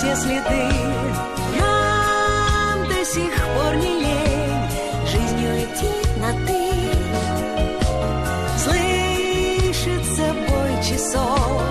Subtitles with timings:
[0.00, 0.62] все следы.
[1.60, 4.70] Нам до сих пор не лень
[5.06, 6.62] жизнью идти на «ты».
[8.64, 11.62] Слышится бой часов,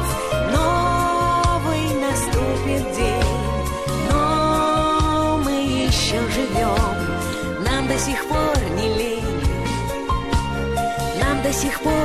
[0.56, 3.42] новый наступит день,
[4.12, 9.42] но мы еще живем, нам до сих пор не лень,
[11.20, 11.99] нам до сих пор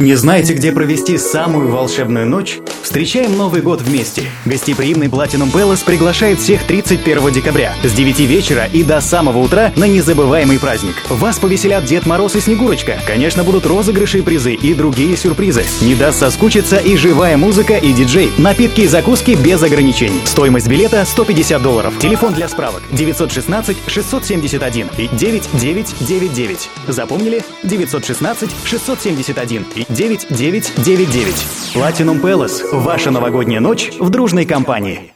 [0.00, 2.58] Не знаете, где провести самую волшебную ночь?
[2.82, 4.22] Встречаем Новый год вместе.
[4.46, 9.84] Гостеприимный Platinum Palace приглашает всех 31 декабря с 9 вечера и до самого утра на
[9.84, 10.94] незабываемый праздник.
[11.10, 12.98] Вас повеселят Дед Мороз и Снегурочка.
[13.06, 15.64] Конечно, будут розыгрыши призы и другие сюрпризы.
[15.82, 18.32] Не даст соскучиться и живая музыка и диджей.
[18.38, 20.22] Напитки и закуски без ограничений.
[20.24, 21.92] Стоимость билета 150 долларов.
[21.98, 26.70] Телефон для справок 916 671 и 9999.
[26.88, 27.44] Запомнили?
[27.64, 31.74] 916 671 и 9999.
[31.74, 32.62] Platinum Palace.
[32.72, 35.12] Ваша новогодняя ночь в дружной компании.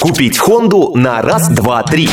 [0.00, 2.08] Купить Хонду на раз, два, три.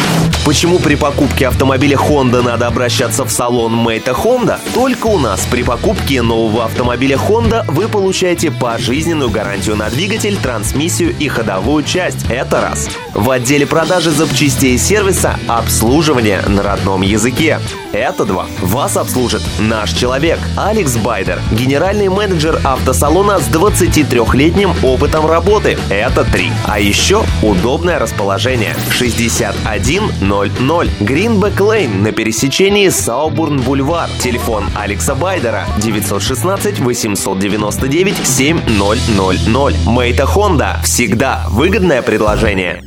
[0.46, 4.60] Почему при покупке автомобиля Honda надо обращаться в салон Мэйта Honda?
[4.74, 11.16] Только у нас при покупке нового автомобиля Honda вы получаете пожизненную гарантию на двигатель, трансмиссию
[11.18, 12.26] и ходовую часть.
[12.30, 12.90] Это раз.
[13.14, 17.60] В отделе продажи запчастей и сервиса обслуживание на родном языке.
[17.92, 18.46] Это два.
[18.62, 25.78] Вас обслужит наш человек Алекс Байдер, генеральный менеджер автосалона с 23-летним опытом работы.
[25.90, 26.52] Это три.
[26.66, 28.76] А еще удобное расположение.
[28.92, 34.10] 6100 Гринбек Лейн на пересечении Саубурн Бульвар.
[34.20, 39.88] Телефон Алекса Байдера 916 899 7000.
[39.88, 40.82] Мейта Хонда.
[40.84, 42.87] Всегда выгодное предложение.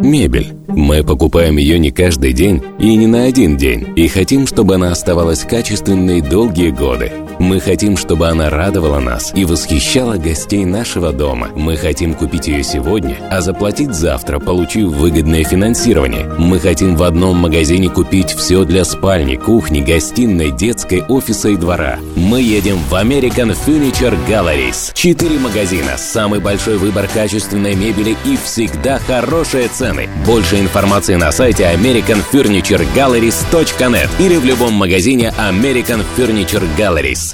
[0.00, 0.54] Мебель.
[0.68, 4.92] Мы покупаем ее не каждый день и не на один день, и хотим, чтобы она
[4.92, 7.12] оставалась качественной долгие годы.
[7.40, 11.48] Мы хотим, чтобы она радовала нас и восхищала гостей нашего дома.
[11.56, 16.26] Мы хотим купить ее сегодня, а заплатить завтра, получив выгодное финансирование.
[16.36, 21.98] Мы хотим в одном магазине купить все для спальни, кухни, гостиной, детской, офиса и двора.
[22.14, 24.92] Мы едем в American Furniture Galleries.
[24.92, 30.10] Четыре магазина, самый большой выбор качественной мебели и всегда хорошие цены.
[30.26, 37.29] Больше информации на сайте americanfurnituregalleries.net или в любом магазине American Furniture Galleries.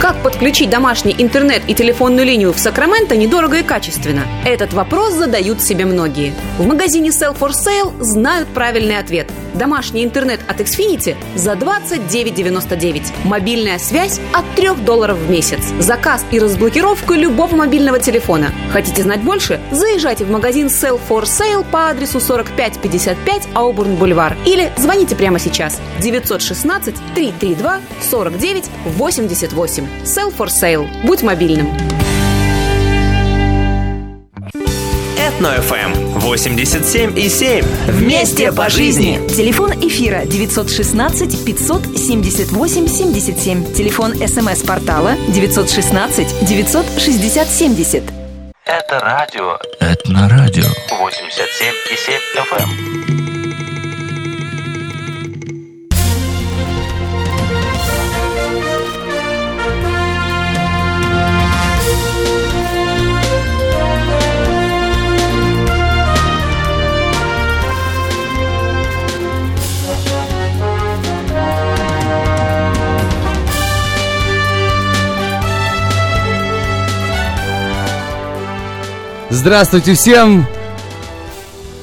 [0.00, 4.22] Как подключить домашний интернет и телефонную линию в Сакраменто недорого и качественно?
[4.44, 6.32] Этот вопрос задают себе многие.
[6.56, 9.28] В магазине Sell for Sale знают правильный ответ.
[9.58, 13.02] Домашний интернет от Xfinity за 29,99.
[13.24, 15.60] Мобильная связь от 3 долларов в месяц.
[15.80, 18.52] Заказ и разблокировка любого мобильного телефона.
[18.72, 19.60] Хотите знать больше?
[19.72, 25.80] Заезжайте в магазин Sell for Sale по адресу 4555 Аубурн Бульвар или звоните прямо сейчас
[26.00, 27.80] 916 332
[28.10, 29.86] 49 88.
[30.04, 30.86] Sell for Sale.
[31.04, 31.68] Будь мобильным.
[35.16, 36.07] Этно-ФМ.
[36.28, 37.64] 87,7.
[37.90, 39.18] Вместе по жизни.
[39.28, 43.72] Телефон эфира 916 578 77.
[43.72, 48.02] Телефон смс-портала 916 960 70.
[48.66, 49.58] Это радио.
[49.80, 50.64] Это на радио.
[50.90, 53.27] 87,7 FM.
[79.48, 80.46] Здравствуйте всем!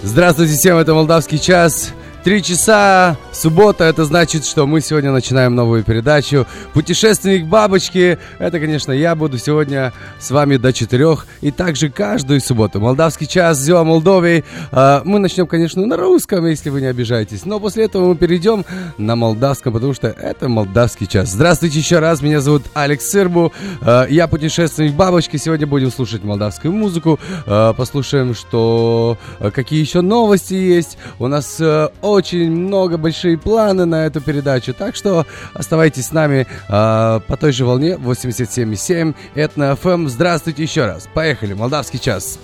[0.04, 1.94] Здравствуйте всем, это «Молдавский час».
[2.24, 8.18] Три часа, суббота, это значит, что мы сегодня начинаем новую передачу «Путешественник бабочки».
[8.40, 12.80] Это, конечно, я буду сегодня с вами до четырех и также каждую субботу.
[12.80, 14.44] Молдавский час, Зио Молдовии.
[14.72, 17.46] А, мы начнем, конечно, на русском, если вы не обижаетесь.
[17.46, 18.66] Но после этого мы перейдем
[18.98, 21.30] на молдавском, потому что это молдавский час.
[21.30, 23.52] Здравствуйте еще раз, меня зовут Алекс Сырбу.
[23.82, 25.38] А, я путешественник бабочки.
[25.38, 27.20] Сегодня будем слушать молдавскую музыку.
[27.46, 29.18] А, послушаем, что
[29.54, 30.98] какие еще новости есть.
[31.20, 31.62] У нас
[32.02, 34.74] очень много, большие планы на эту передачу.
[34.74, 40.08] Так что оставайтесь с нами э, по той же волне 87,7 Этно ФМ.
[40.08, 41.08] Здравствуйте еще раз.
[41.14, 42.40] Поехали, молдавский час.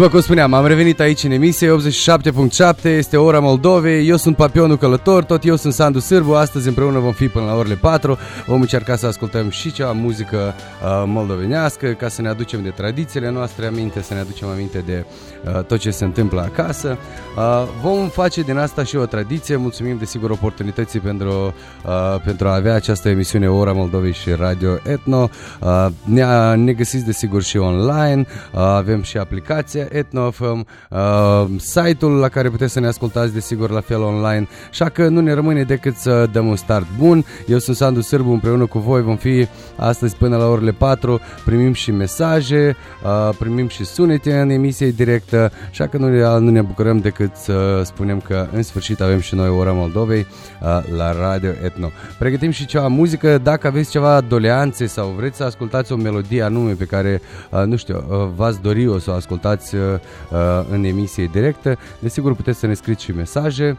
[0.00, 4.78] După cum spuneam, am revenit aici în emisie 87.7, este ora Moldovei, eu sunt Papionul
[4.78, 8.60] Călător, tot eu sunt Sandu Sârbu, astăzi împreună vom fi până la orele 4, vom
[8.60, 10.54] încerca să ascultăm și ceva muzică
[10.84, 15.04] uh, moldovenească, ca să ne aducem de tradițiile noastre aminte, să ne aducem aminte de
[15.44, 16.98] uh, tot ce se întâmplă acasă.
[17.36, 21.54] Uh, vom face din asta și o tradiție, mulțumim desigur oportunității pentru,
[21.86, 25.30] uh, pentru a avea această emisiune Ora Moldovei și Radio Etno.
[25.60, 32.12] Uh, ne, ne găsiți desigur și online, uh, avem și aplicație aplicația EtnoFM, uh, site-ul
[32.12, 35.62] la care puteți să ne ascultați desigur la fel online, așa că nu ne rămâne
[35.62, 37.24] decât să dăm un start bun.
[37.46, 39.46] Eu sunt Sandu Sârbu, împreună cu voi vom fi
[39.76, 45.52] astăzi până la orele 4, primim și mesaje, uh, primim și sunete în emisie directă,
[45.70, 49.34] așa că nu ne, nu ne bucurăm decât să spunem că în sfârșit avem și
[49.34, 50.26] noi ora Moldovei
[50.60, 51.90] uh, la Radio Etno.
[52.18, 56.72] Pregătim și ceva muzică, dacă aveți ceva doleanțe sau vreți să ascultați o melodie anume
[56.72, 57.20] pe care,
[57.50, 61.77] uh, nu știu, uh, v-ați dori o să o ascultați uh, în emisie directă.
[61.99, 63.77] Desigur, puteți să ne scrieți și mesaje.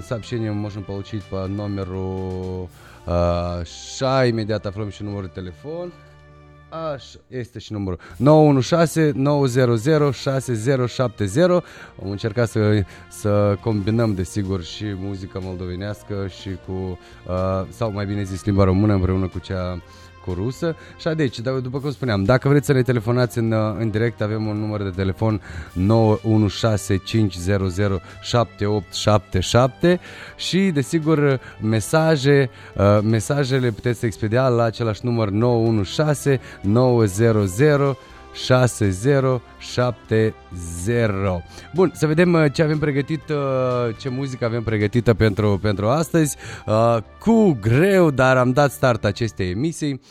[0.00, 2.68] Сообщение можем получить по номеру
[3.64, 5.92] Ша, imediat aflăm și numărul de telefon.
[6.94, 11.62] Așa, este și numărul 916 900 6070
[11.96, 16.98] Vom încerca să, să combinăm desigur și muzica moldovenească și cu,
[17.28, 19.82] uh, sau mai bine zis limba română împreună cu cea
[20.27, 20.75] cu rusă.
[20.99, 24.57] Și deci, după cum spuneam, dacă vreți să ne telefonați în, în direct, avem un
[24.57, 25.41] număr de telefon
[29.93, 29.99] 916507877
[30.35, 37.85] și, desigur, mesaje, uh, mesajele puteți expedia la același număr 916 900
[38.45, 41.43] 6070.
[41.73, 43.35] Bun, să vedem uh, ce avem pregătit, uh,
[43.99, 46.37] ce muzică avem pregătită pentru, pentru astăzi.
[46.65, 50.01] Uh, cu greu, dar am dat start acestei emisii.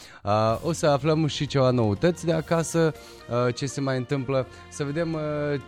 [0.62, 2.92] O să aflăm și ceva noutăți de acasă,
[3.54, 4.46] ce se mai întâmplă.
[4.68, 5.18] Să vedem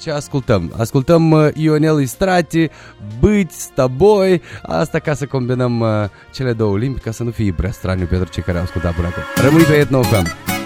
[0.01, 0.75] ce ascultăm.
[0.79, 2.69] Ascultăm Ionel Istrati,
[3.21, 5.85] Bâți, Staboi, asta ca să combinăm
[6.33, 9.07] cele două limbi, ca să nu fie prea straniu pentru cei care au ascultat până
[9.07, 9.23] acum.
[9.45, 10.58] Rămâi pe Etno FM.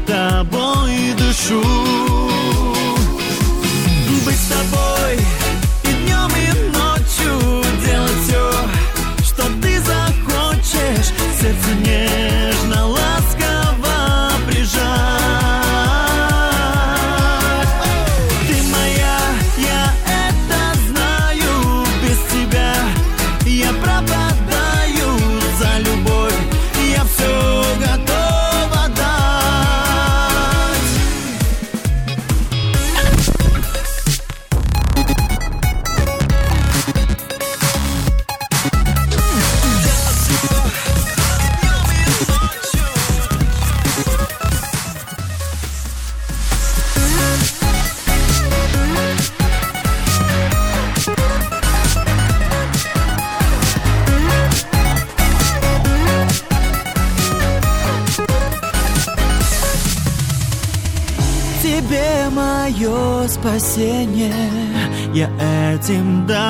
[0.00, 1.62] тобой дышу.
[4.24, 4.91] Быть с тобой
[65.82, 66.41] этим да.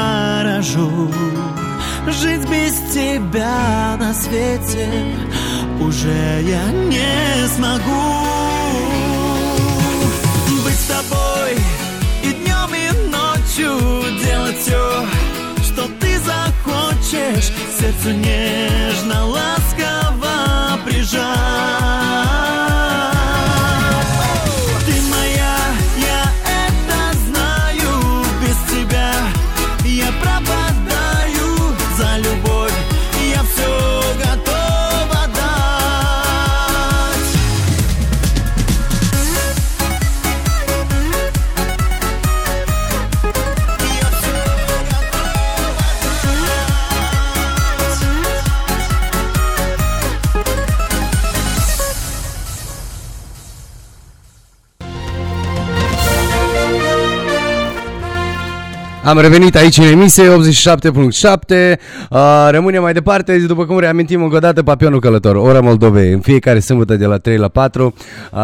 [59.04, 61.78] Am revenit aici în emisie 87.7
[62.10, 66.20] uh, Rămânem mai departe După cum reamintim încă o dată Papionul Călător Ora Moldovei În
[66.20, 67.94] fiecare sâmbătă de la 3 la 4
[68.32, 68.40] uh,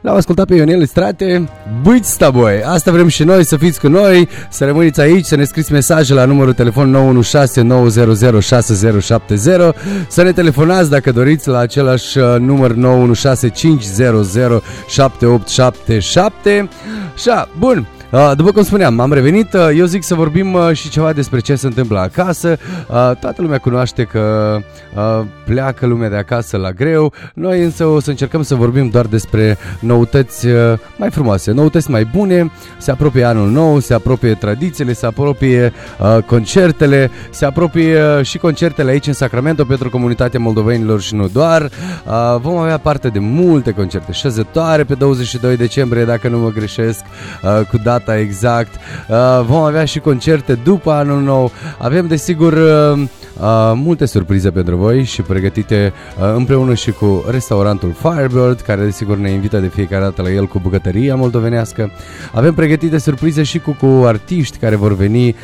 [0.00, 1.48] L-am ascultat pe Ionel Strate
[1.82, 5.36] Buiți sta voi Asta vrem și noi Să fiți cu noi Să rămâniți aici Să
[5.36, 9.74] ne scriți mesaje la numărul telefon 916 900 6070
[10.08, 16.68] Să ne telefonați dacă doriți La același uh, număr 916 500 7877
[17.14, 17.93] Așa, bun Uh,
[18.36, 21.54] După cum spuneam, am revenit, uh, eu zic să vorbim uh, și ceva despre ce
[21.54, 22.48] se întâmplă acasă.
[22.88, 24.56] Uh, Toată lumea cunoaște că
[24.94, 29.06] uh, pleacă lumea de acasă la greu, noi însă o să încercăm să vorbim doar
[29.06, 34.92] despre noutăți uh, mai frumoase, noutăți mai bune, se apropie anul nou, se apropie tradițiile,
[34.92, 41.00] se apropie uh, concertele, se apropie uh, și concertele aici în Sacramento pentru comunitatea moldovenilor
[41.00, 41.62] și nu doar.
[41.62, 47.00] Uh, Vom avea parte de multe concerte șezătoare pe 22 decembrie, dacă nu mă greșesc,
[47.42, 48.74] uh, cu data exact.
[49.08, 51.52] Uh, Vom avea și concerte după anul nou.
[51.78, 53.08] Avem desigur uh,
[53.40, 59.16] uh, multe surprize pentru voi și pregătite uh, împreună și cu restaurantul Firebird, care desigur
[59.16, 61.90] ne invită de fiecare dată la el cu bucătăria moldovenească.
[62.32, 65.34] Avem pregătite surprize și cu, cu artiști care vor veni uh,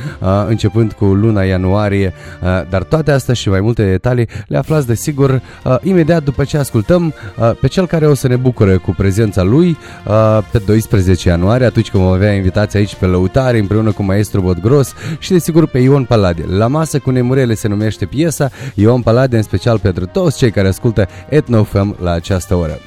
[0.49, 5.31] începând cu luna ianuarie, uh, dar toate astea și mai multe detalii le aflați desigur
[5.31, 9.43] uh, imediat după ce ascultăm uh, pe cel care o să ne bucure cu prezența
[9.43, 14.03] lui uh, pe 12 ianuarie, atunci când vom avea invitații aici pe lăutare împreună cu
[14.03, 16.45] maestru Bodgros și desigur pe Ion Palade.
[16.49, 20.69] La masă cu nemurele se numește piesa Ion Palade în special pentru toți cei care
[20.69, 22.79] ascultă Etnofem la această oră.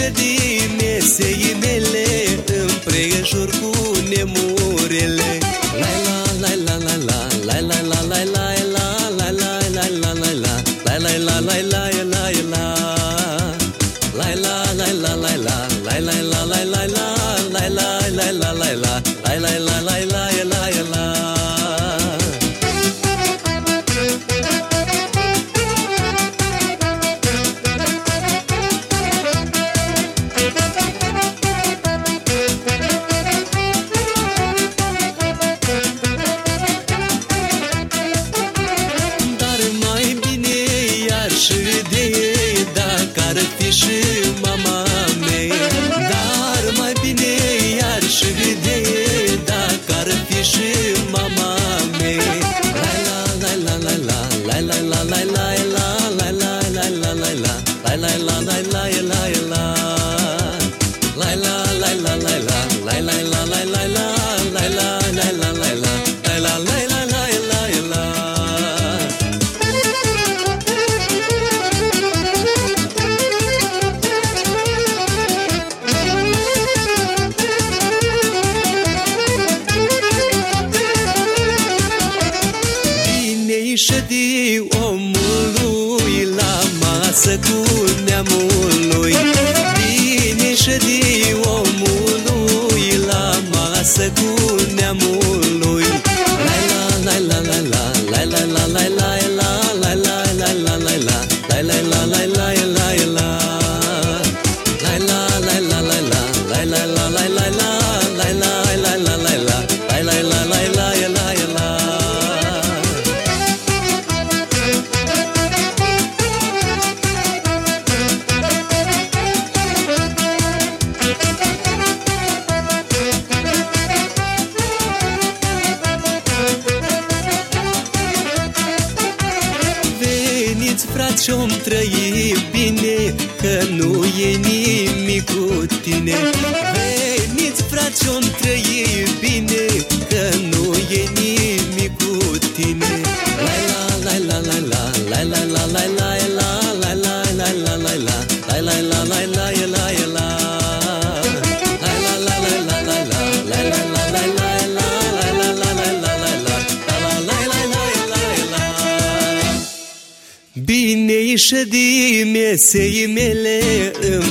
[0.00, 2.06] Vine și mesei mele
[2.46, 3.69] Împrejur cu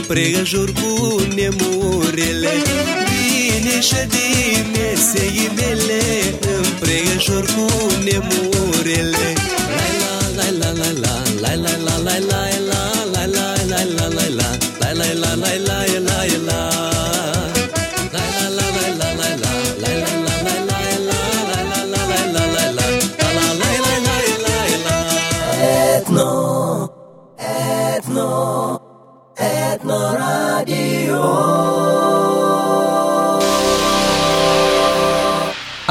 [0.10, 0.50] pregas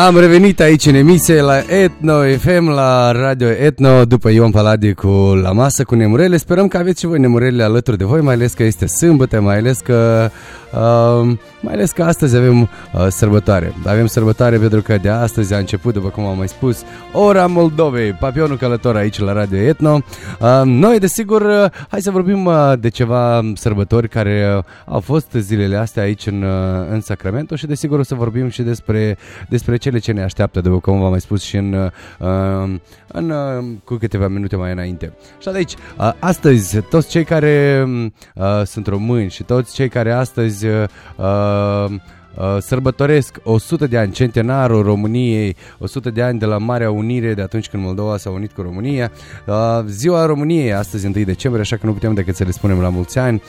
[0.08, 5.08] Am revenit aici în emisie la Etno FM, la Radio Etno, după Ion Paladi cu
[5.42, 6.36] La Masă cu Nemurele.
[6.36, 9.56] Sperăm că aveți și voi Nemurele alături de voi, mai ales că este sâmbătă, mai
[9.56, 10.30] ales că,
[10.72, 13.74] uh, mai ales că astăzi avem uh, sărbătoare.
[13.86, 18.12] Avem sărbătoare pentru că de astăzi a început, după cum am mai spus, Ora Moldovei,
[18.12, 19.94] papionul călător aici la Radio Etno.
[20.40, 25.30] Uh, noi, desigur, uh, hai să vorbim uh, de ceva sărbători care uh, au fost
[25.38, 29.16] zilele astea aici în, uh, în Sacramento și desigur o să vorbim și despre,
[29.48, 33.64] despre cele ce ne așteaptă, după cum v-am mai spus și în, uh, în, uh,
[33.84, 35.12] cu câteva minute mai înainte.
[35.38, 37.86] Și de aici, uh, astăzi, toți cei care
[38.34, 41.84] uh, sunt români și toți cei care astăzi uh,
[42.34, 47.42] uh, sărbătoresc 100 de ani, centenarul României, 100 de ani de la Marea Unire, de
[47.42, 49.10] atunci când Moldova s-a unit cu România.
[49.46, 49.54] Uh,
[49.86, 53.18] ziua României, astăzi 1 decembrie, așa că nu putem decât să le spunem la mulți
[53.18, 53.42] ani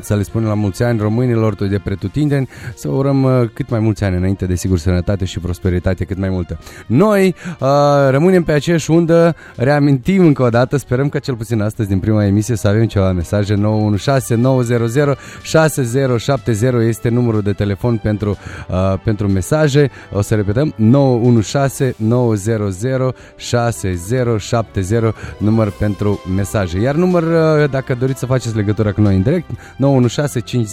[0.00, 4.04] să le spunem la mulți ani românilor de pretutindeni, să urăm uh, cât mai mulți
[4.04, 6.58] ani înainte, de sigur, sănătate și prosperitate cât mai multă.
[6.86, 7.68] Noi uh,
[8.10, 12.24] rămânem pe aceeași undă, reamintim încă o dată, sperăm că cel puțin astăzi din prima
[12.24, 18.36] emisie să avem ceva mesaje 916 900 6070 este numărul de telefon pentru,
[18.68, 19.90] uh, pentru mesaje.
[20.12, 25.02] O să repetăm 916 900 6070
[25.38, 26.80] număr pentru mesaje.
[26.80, 29.50] Iar număr, uh, dacă doriți să faceți legătura cu noi în direct,
[29.84, 30.64] 916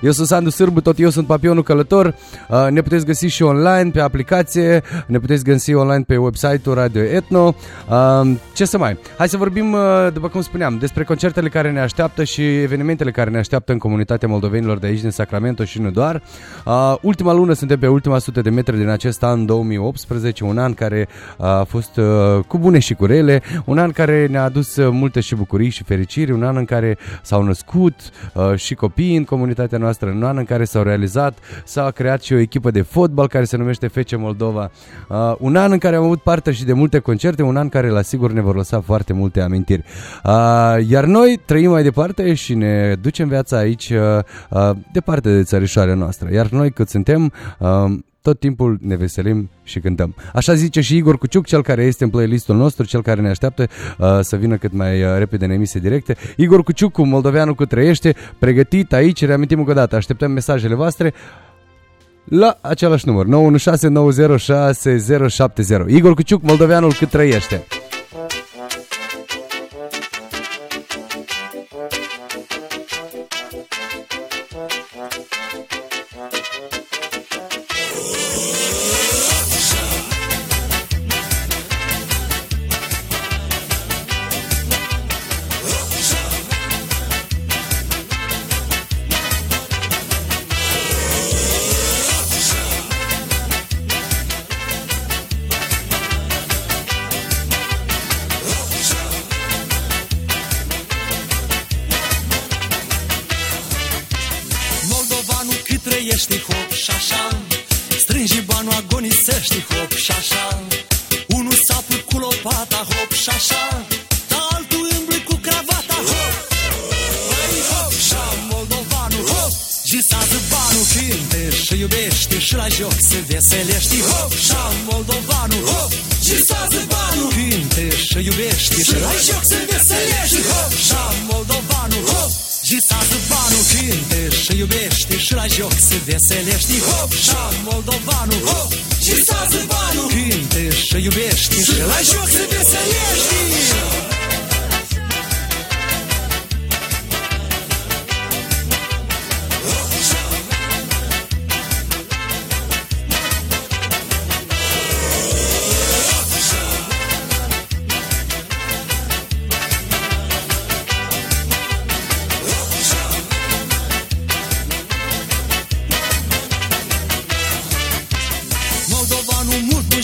[0.00, 2.14] Eu sunt Sandu Sârbu, tot eu sunt Papionul Călător.
[2.48, 7.02] Uh, ne puteți găsi și online pe aplicație, ne puteți găsi online pe website-ul Radio
[7.02, 7.54] Etno.
[7.88, 8.98] Uh, ce să mai?
[9.18, 9.80] Hai să vorbim, uh,
[10.12, 14.28] după cum spuneam, despre concertele care ne așteaptă și evenimentele care ne așteaptă în comunitatea
[14.28, 16.22] moldovenilor de aici din Sacramento și nu doar.
[17.00, 21.08] Ultima lună suntem pe ultima sută de metri din acest an 2018, un an care
[21.36, 22.00] a fost
[22.46, 26.32] cu bune și cu rele, un an care ne-a adus multe și bucurii și fericiri,
[26.32, 27.94] un an în care s-au născut
[28.34, 32.32] uh, și copii în comunitatea noastră, în an în care s-au realizat, s-a creat și
[32.32, 34.70] o echipă de fotbal care se numește Fece Moldova,
[35.08, 37.88] uh, un an în care am avut parte și de multe concerte, un an care
[37.88, 39.84] la sigur ne vor lăsa foarte multe amintiri.
[40.24, 40.32] Uh,
[40.88, 43.98] iar noi trăim mai departe și ne ducem viața aici uh,
[44.50, 47.68] uh, departe de țărișoarea noastră, iar noi cât suntem uh,
[48.22, 50.14] tot timpul ne veselim și cântăm.
[50.34, 53.66] Așa zice și Igor Cuciuc, cel care este în playlistul nostru, cel care ne așteaptă
[53.98, 56.16] uh, să vină cât mai uh, repede în emisie directe.
[56.36, 61.14] Igor Cuciuc cu Moldoveanul cu trăiește, pregătit aici, reamintim încă o dată, așteptăm mesajele voastre
[62.24, 63.30] la același număr, 916906070.
[65.86, 67.66] Igor Cuciuc, Moldoveanul cât trăiește.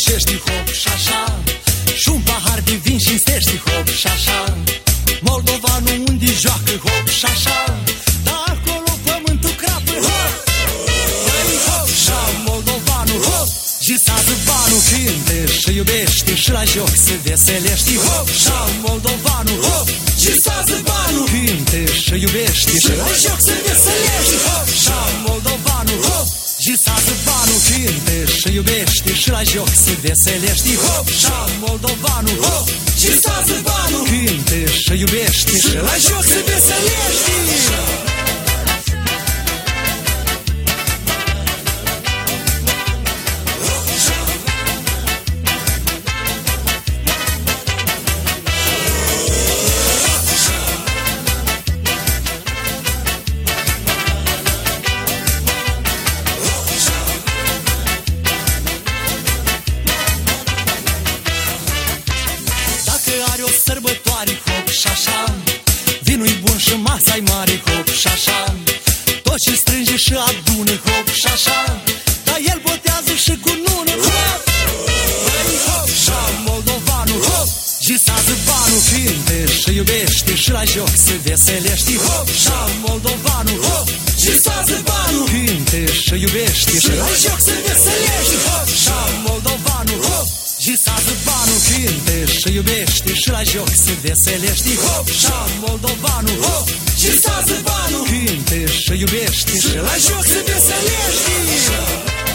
[0.07, 1.23] Muncești hop și așa.
[2.01, 4.41] Și un pahar de vin și înstești hop și așa.
[5.21, 7.59] Moldovanul unde joacă hop și așa.
[8.27, 10.33] Dar acolo pământul crapă hop.
[11.27, 13.49] Păi hop și moldovanul hop.
[13.87, 19.89] Gisează banul cânte și iubește Și la joc se veselești hop și moldovanul hop.
[20.23, 27.15] Gisează banul cânte și iubește Și la joc se veselești hop și moldovanul hop Gisează
[27.27, 30.77] banul cânte și iubește Și la joc se veselești.
[30.77, 31.27] Hop, și
[31.61, 38.16] moldovanul Hop, gisează banul cânte și iubește Și la joc se veselești
[80.47, 80.89] Și la joc.
[81.07, 82.51] Se veselești, hop și
[82.85, 90.01] moldovanul, hop Gisează banul, cânte și iubește Și la joc se veselești, hop și moldovanul,
[90.09, 90.27] hop
[90.65, 93.69] Gisează banul, cânte și iubește Și la joc.
[93.85, 95.33] Se veselești Hop, și
[95.65, 96.67] moldovanul Hop,
[97.01, 102.26] gisează banul Cânte și iubește Și la joc se veselești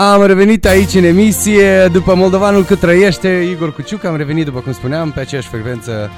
[0.00, 4.72] Am revenit aici în emisie după Moldovanul cât trăiește Igor Cuciuc, am revenit după cum
[4.72, 6.10] spuneam pe aceeași frecvență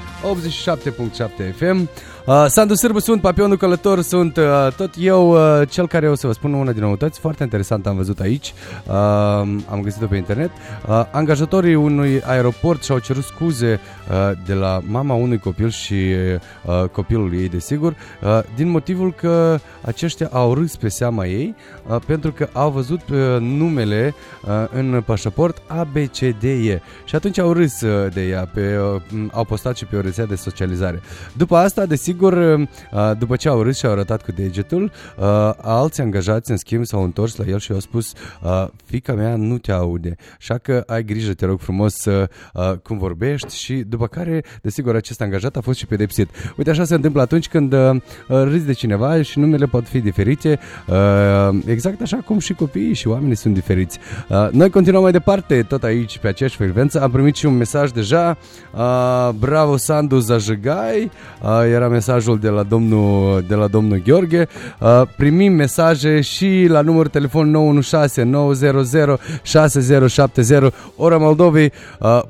[1.21, 1.89] 87.7 FM
[2.25, 6.27] uh, Sandu Sârbu sunt, Papionul Călător sunt uh, tot eu uh, cel care o să
[6.27, 8.53] vă spun una din noutăți foarte interesant am văzut aici
[8.87, 8.93] uh,
[9.69, 10.51] am găsit-o pe internet
[10.87, 16.89] uh, angajatorii unui aeroport și-au cerut scuze uh, de la mama unui copil și uh,
[16.89, 21.55] copilul ei desigur uh, din motivul că aceștia au râs pe seama ei
[21.87, 24.13] uh, pentru că au văzut uh, numele
[24.47, 29.43] uh, în pașaport ABCDE și atunci au râs uh, de ea, pe, uh, m, au
[29.43, 31.01] postat și pe o rețea de socializare.
[31.33, 32.67] După asta, desigur, uh,
[33.17, 37.03] după ce au râs și au arătat cu degetul, uh, alți angajați, în schimb, s-au
[37.03, 41.03] întors la el și au spus uh, fica mea nu te aude, așa că ai
[41.03, 45.61] grijă, te rog frumos, uh, uh, cum vorbești și după care, desigur, acest angajat a
[45.61, 46.29] fost și pedepsit.
[46.57, 47.95] Uite, așa se întâmplă atunci când uh,
[48.27, 53.07] râzi de cineva și numele pot fi diferite, uh, exact așa cum și copiii și
[53.07, 53.99] oamenii sunt diferiți.
[54.29, 57.01] Uh, noi continuăm mai departe, tot aici, pe aceeași frecvență.
[57.01, 58.37] Am primit și un mesaj deja.
[58.73, 61.11] Uh, bravo, Sandu Zajigai.
[61.41, 64.47] Uh, era mesajul de la domnul, de la domnul Gheorghe.
[64.79, 71.71] Uh, primim mesaje și la numărul telefon 916 900 6070 Ора Молдовы,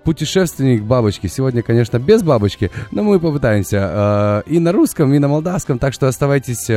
[0.03, 1.27] путешественник бабочки.
[1.27, 6.07] Сегодня, конечно, без бабочки, но мы попытаемся и на русском, и на молдавском, так что
[6.07, 6.69] оставайтесь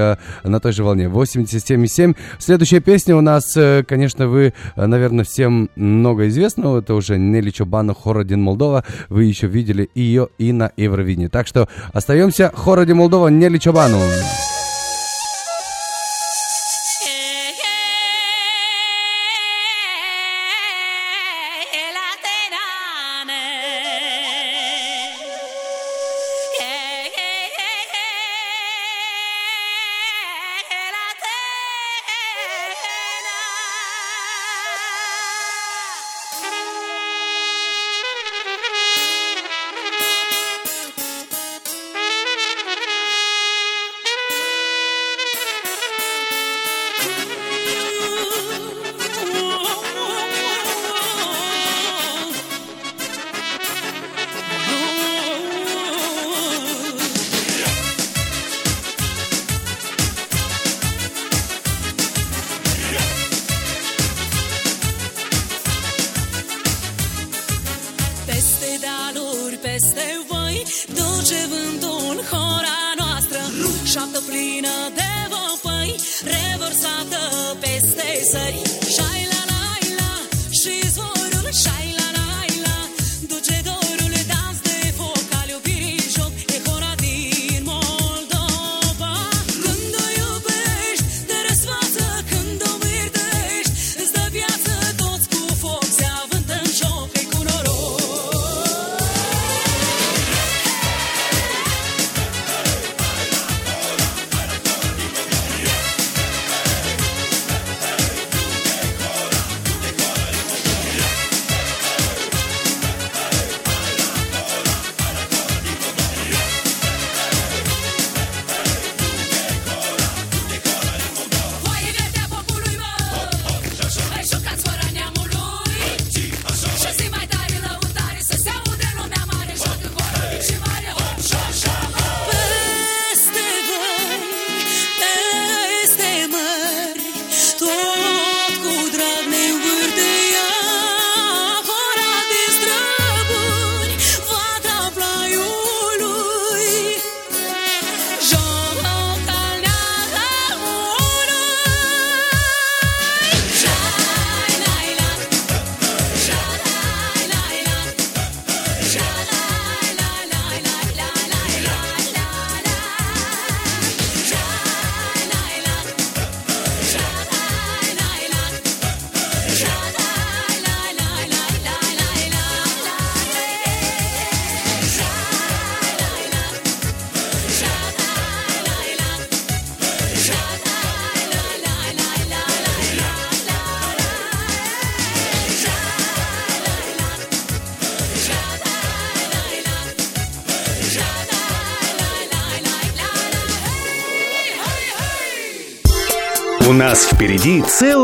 [0.45, 1.05] на той же волне.
[1.05, 2.17] 87,7.
[2.39, 3.57] Следующая песня у нас,
[3.87, 6.79] конечно, вы, наверное, всем много известно.
[6.79, 8.85] Это уже Нелли Чобана Хородин Молдова.
[9.09, 11.29] Вы еще видели ее и на Евровидении.
[11.29, 12.53] Так что остаемся.
[12.55, 14.00] Хородин Молдова, Нелли Чобану.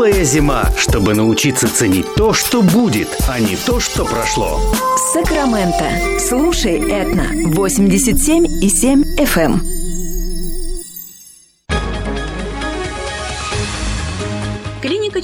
[0.03, 4.59] Целая зима, чтобы научиться ценить то, что будет, а не то, что прошло.
[5.13, 6.19] Сакраменто.
[6.19, 7.29] Слушай Этно.
[7.53, 9.72] 87,7 FM.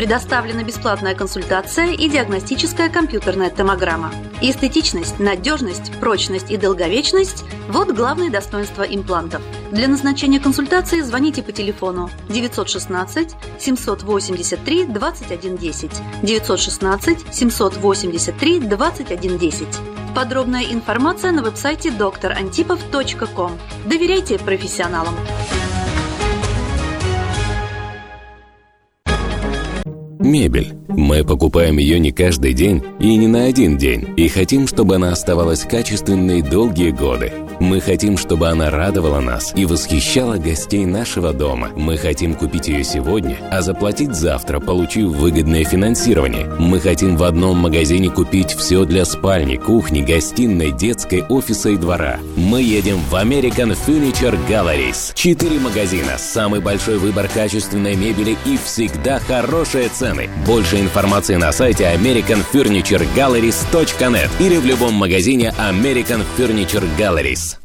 [0.00, 4.10] Предоставлена бесплатная консультация и диагностическая компьютерная томограмма.
[4.40, 9.42] Эстетичность, надежность, прочность и долговечность– вот главные достоинства имплантов.
[9.70, 15.90] Для назначения консультации звоните по телефону 916 783 2110
[16.22, 19.66] 916 783 2110.
[20.14, 23.58] Подробная информация на веб-сайте drantipov.com.
[23.84, 25.14] Доверяйте профессионалам.
[30.20, 30.74] Мебель.
[30.88, 35.12] Мы покупаем ее не каждый день и не на один день, и хотим, чтобы она
[35.12, 37.32] оставалась качественной долгие годы.
[37.60, 41.70] Мы хотим, чтобы она радовала нас и восхищала гостей нашего дома.
[41.76, 46.46] Мы хотим купить ее сегодня, а заплатить завтра, получив выгодное финансирование.
[46.58, 52.18] Мы хотим в одном магазине купить все для спальни, кухни, гостиной, детской, офиса и двора.
[52.34, 55.12] Мы едем в American Furniture Galleries.
[55.14, 60.28] Четыре магазина, самый большой выбор качественной мебели и всегда хорошие цены.
[60.46, 67.59] Больше информации на сайте americanfurnituregalleries.net или в любом магазине American Furniture Galleries.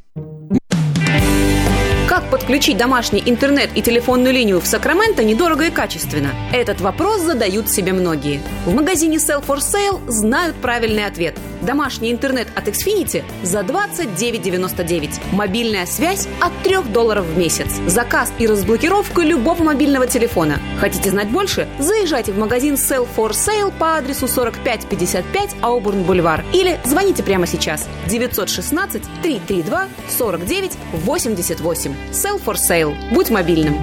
[2.45, 6.29] Подключить домашний интернет и телефонную линию в Сакраменто недорого и качественно?
[6.53, 8.39] Этот вопрос задают себе многие.
[8.67, 11.35] В магазине Sell for Sale знают правильный ответ.
[11.61, 15.21] Домашний интернет от Xfinity за 29,99.
[15.31, 17.79] Мобильная связь от 3 долларов в месяц.
[17.87, 20.59] Заказ и разблокировка любого мобильного телефона.
[20.79, 21.67] Хотите знать больше?
[21.79, 27.87] Заезжайте в магазин Sell for Sale по адресу 4555 Аубурн Бульвар или звоните прямо сейчас
[28.07, 31.95] 916 332 49 88.
[32.11, 32.95] Sell for Sale.
[33.13, 33.77] Будь мобильным.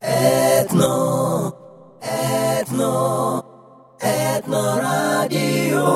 [0.00, 1.54] Этно,
[2.02, 3.44] этно,
[4.00, 5.86] этно радио.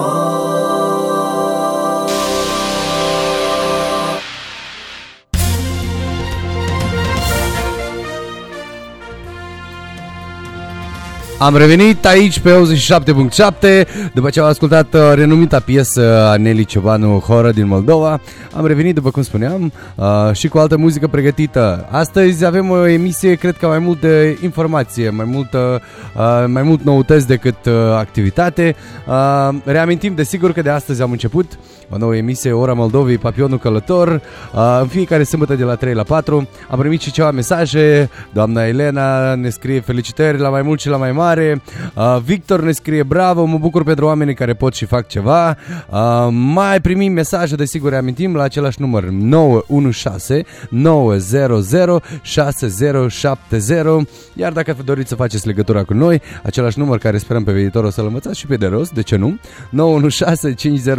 [11.40, 17.18] Am revenit aici pe 87.7 După ce am ascultat uh, renumita piesă a Nelly Ciobanu
[17.18, 18.20] Horă din Moldova.
[18.52, 21.88] Am revenit, după cum spuneam, uh, și cu altă muzică pregătită.
[21.90, 25.82] Astăzi avem o emisie, cred că mai mult de informație Mai, multă,
[26.16, 28.76] uh, mai mult noutăți decât uh, activitate.
[29.06, 31.58] Uh, Reamintim, desigur că de astăzi am început
[31.90, 34.08] o nouă emisie Ora Moldovei, Papionul Călător.
[34.54, 38.10] Uh, În fiecare sâmbătă de la 3 la 4 Am primit și ceva mesaje.
[38.32, 41.62] Doamna Elena ne scrie felicitări la mai mult și la mai mare.
[41.94, 45.56] Uh, Victor ne scrie bravo, mă bucur pentru oamenii care pot și fac ceva.
[45.90, 55.08] Uh, Mai primim mesaje, desigur, amintim la același număr 916 900 6070 Iar dacă doriți
[55.08, 58.46] să faceți legătura cu noi Același număr care sperăm pe viitor o să-l învățați și
[58.46, 59.38] pe de rost, de ce nu?
[59.70, 60.94] 916 500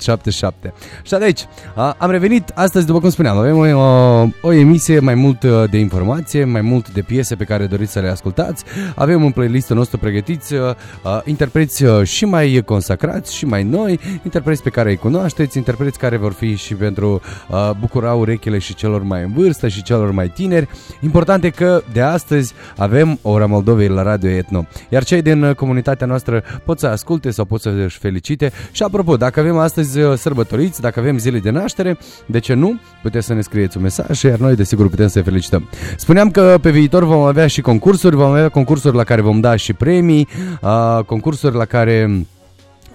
[0.00, 4.52] 7877 Și de aici, a, am revenit astăzi, după cum spuneam, avem o, o, o
[4.52, 8.08] emisie mai mult uh, de informație, mai mult de piese pe care doriți să le
[8.08, 8.64] ascultați.
[8.94, 10.60] Avem un playlist nostru pregătiți, uh,
[11.04, 15.98] uh, interpreți uh, și mai consacrați și mai noi, interpreți pe care îi cunoașteți, interpreți
[15.98, 20.10] care vor fi și pentru uh, bucura urechile și celor mai în vârstă și celor
[20.10, 20.68] mai tineri.
[21.00, 24.66] Important e că de astăzi avem Ora Moldovei la Radio Etno.
[24.88, 28.52] Iar cei din uh, comunitatea noastră pot să asculte sau pot să își felicite.
[28.70, 32.80] Și apropo, dacă avem astăzi uh, sărbătoriți, dacă avem zile de naștere, de ce nu?
[33.02, 35.68] Puteți să ne scrieți un mesaj, iar noi desigur putem să felicităm.
[35.96, 39.56] Spuneam că pe viitor vom avea și concursuri, vom avea concursuri la care vom da
[39.56, 40.28] și premii,
[40.62, 42.26] uh, concursuri la care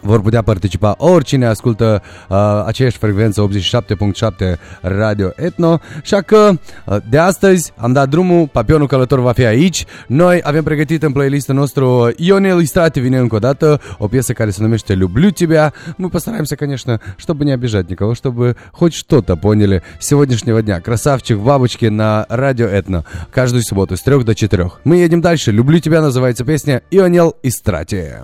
[0.05, 3.47] vor putea participa oricine ascultă uh, aceeași frecvență
[4.41, 6.51] 87.7 Radio Etno, așa că
[6.85, 9.85] uh, de astăzi am dat drumul, Papionul Călător va fi aici.
[10.07, 14.49] Noi avem pregătit în playlistul nostru Ionel Istrati vine încă o dată, o piesă care
[14.49, 15.73] se numește Люблю тебя.
[15.97, 20.81] Мы постараемся, конечно, чтобы не обижать никого, чтобы хоть что-то поняли сегодняшнего дня.
[20.81, 23.03] Красавчик, бабочки на Радио Этно.
[23.31, 24.71] Каждую субботу с 3 до 4.
[24.83, 25.51] Мы едем дальше.
[25.51, 28.15] «Люблю тебя» называется песня Ионел Истрати.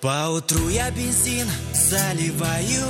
[0.00, 2.86] Поутру я бензин заливаю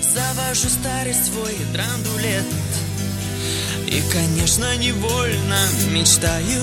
[0.00, 2.46] Завожу старый свой драндулет.
[3.86, 5.58] И, конечно, невольно
[5.90, 6.62] мечтаю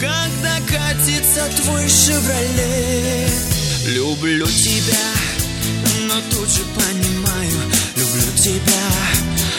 [0.00, 3.28] Когда катится твой «Шевроле»
[3.88, 5.12] Люблю тебя,
[6.06, 7.60] но тут же понимаю
[7.94, 8.88] Люблю тебя,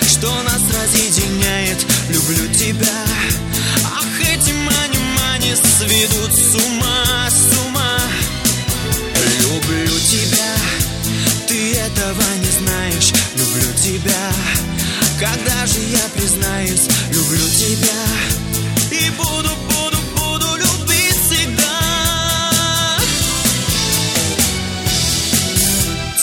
[0.07, 1.85] что нас разъединяет.
[2.09, 3.05] Люблю тебя,
[3.85, 7.68] ах, эти мани-мани сведут с ума, с ума
[12.09, 13.13] этого не знаешь.
[13.35, 14.31] Люблю тебя,
[15.19, 16.87] когда же я признаюсь?
[17.11, 18.03] Люблю тебя
[18.91, 21.79] и буду, буду, буду любить всегда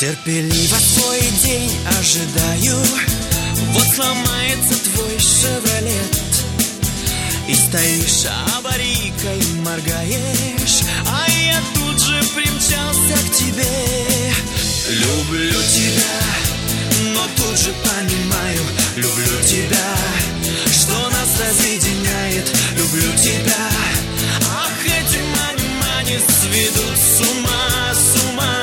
[0.00, 2.78] Терпеливо свой день ожидаю.
[3.72, 6.16] Вот сломается твой шевролет.
[7.48, 10.82] И стоишь аварийкой, моргаешь.
[11.06, 14.15] А я тут же примчался к тебе
[14.88, 18.62] Люблю тебя, но тут же понимаю
[18.96, 19.96] Люблю тебя,
[20.72, 23.68] что нас разъединяет Люблю тебя,
[24.48, 28.62] ах, эти мани-мани сведут с ума, с ума.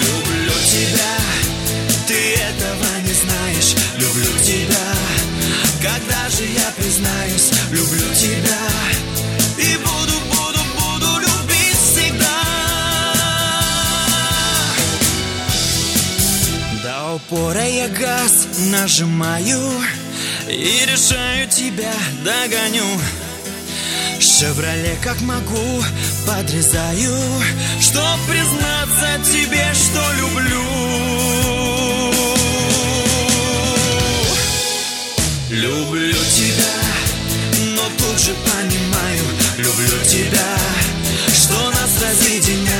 [0.00, 1.16] Люблю тебя,
[2.06, 3.74] ты этого не знаешь.
[3.96, 4.94] Люблю тебя,
[5.80, 7.50] когда же я признаюсь?
[7.70, 8.58] Люблю тебя.
[9.58, 10.03] И буду,
[17.14, 19.60] упора я газ нажимаю
[20.48, 21.92] И решаю тебя
[22.24, 23.00] догоню.
[24.20, 25.82] Шевроле как могу
[26.26, 27.16] подрезаю
[27.80, 30.64] Чтоб признаться тебе, что люблю.
[35.50, 36.74] Люблю тебя,
[37.76, 39.24] но тут же понимаю
[39.58, 40.56] Люблю тебя,
[41.32, 42.73] что нас разъединяет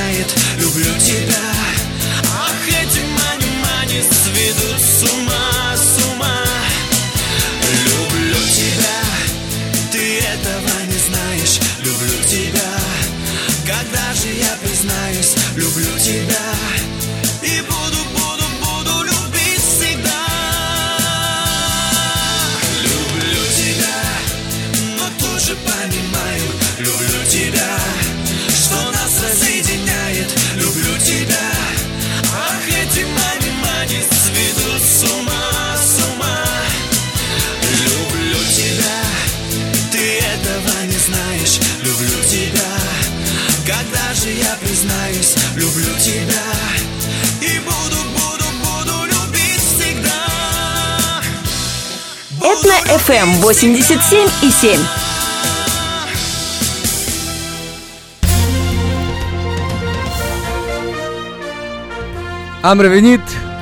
[52.95, 54.79] FM 87 и 7.
[62.61, 63.54] Am revenit!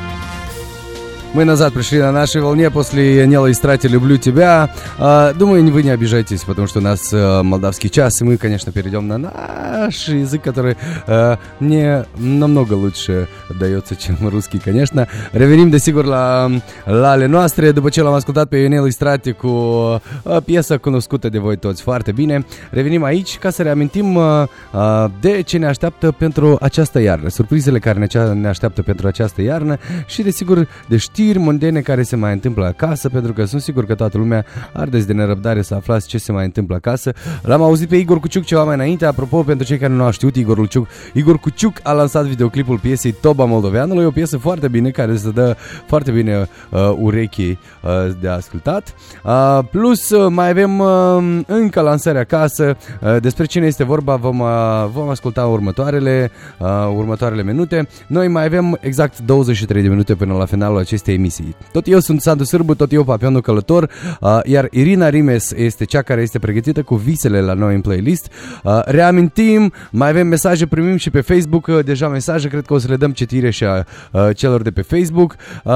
[1.34, 4.69] Мы назад пришли на нашей волне после «Нела и Страти люблю тебя».
[4.99, 8.71] А, Думаю, вы не обижайтесь, потому что у нас э, молдавский час, и мы, конечно,
[8.71, 10.77] перейдем на наш язык, который
[11.07, 15.07] э, мне намного lучше дается, чем rусский, конечно.
[15.34, 16.49] La,
[16.86, 19.99] la ale noastre, după ce l-am ascultat pe Ionel Istrate cu uh,
[20.45, 22.45] piesă cunoscută de voi toți foarte bine.
[22.69, 27.79] Revenim aici ca să reamintim uh, uh, de ce ne așteaptă pentru această iarnă, surprizele
[27.79, 32.65] care ne, așteaptă pentru această iarnă și, desigur, de știri mondene care se mai întâmplă
[32.65, 36.32] acasă, pentru că sunt sigur că toată lumea ardeți de nerăbdare să aflați ce se
[36.32, 37.13] mai întâmplă acasă.
[37.41, 40.36] L-am auzit pe Igor Cuciuc ceva mai înainte, apropo, pentru cei care nu au știut,
[40.36, 45.15] Igor Cuciuc, Igor Cuciuc a lansat videoclipul piesei Toba Moldoveanului, o piesă foarte bine, care
[45.15, 45.55] se dă
[45.86, 47.89] foarte bine uh, urechii uh,
[48.21, 48.93] de ascultat.
[49.24, 52.78] Uh, plus, uh, mai avem uh, încă lansări acasă.
[53.01, 54.49] Uh, despre cine este vorba vom, uh,
[54.93, 57.88] vom asculta următoarele, uh, următoarele minute.
[58.07, 61.55] Noi mai avem exact 23 de minute până la finalul acestei emisii.
[61.72, 63.89] Tot eu sunt Sandu Sârbu, tot eu Papionul Călător,
[64.22, 68.32] uh, iar Irina Rimes este cea care este pregătită cu visele la noi în playlist.
[68.64, 72.78] Uh, reamintim, mai avem mesaje, primim și pe Facebook uh, deja mesaje, cred că o
[72.78, 75.36] să le dăm citire și a uh, celor de pe Facebook.
[75.64, 75.74] Uh,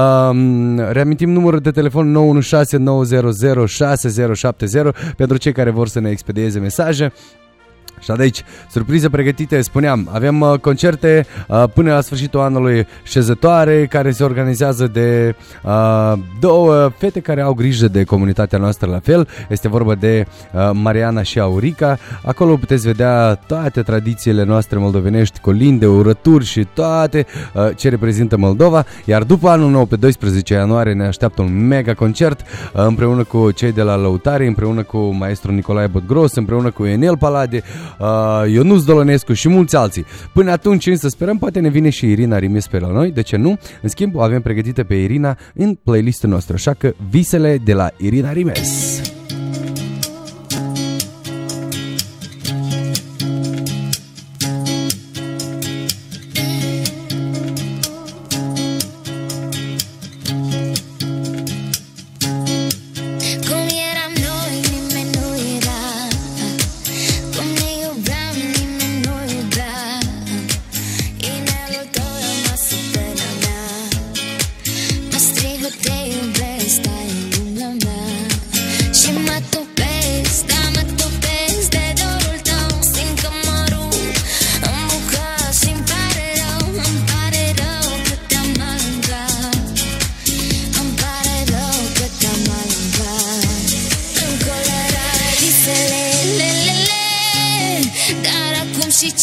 [0.90, 7.12] reamintim numărul de telefon 916 900 6070 pentru cei care vor să ne expedieze mesaje.
[8.00, 13.86] Și de aici, surprize pregătite, spuneam, avem uh, concerte uh, până la sfârșitul anului șezătoare
[13.86, 19.28] care se organizează de uh, două fete care au grijă de comunitatea noastră la fel.
[19.48, 21.98] Este vorba de uh, Mariana și Aurica.
[22.24, 28.84] Acolo puteți vedea toate tradițiile noastre moldovenești, colinde, urături și toate uh, ce reprezintă Moldova.
[29.04, 33.50] Iar după anul nou, pe 12 ianuarie, ne așteaptă un mega concert uh, împreună cu
[33.50, 37.62] cei de la Lăutare, împreună cu maestru Nicolae Botgros, împreună cu Enel Palade,
[37.98, 40.04] uh, Ionuț Dolănescu și mulți alții.
[40.32, 43.36] Până atunci însă sperăm poate ne vine și Irina Rimes pe la noi, de ce
[43.36, 43.58] nu?
[43.82, 47.90] În schimb o avem pregătită pe Irina în playlistul nostru, așa că visele de la
[47.96, 49.00] Irina Rimes.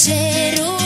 [0.06, 0.85] ser